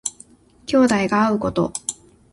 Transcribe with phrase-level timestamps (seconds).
[0.65, 1.71] 兄弟が会うこと。